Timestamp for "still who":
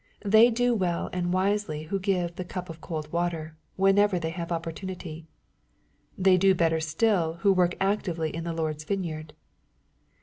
6.79-7.53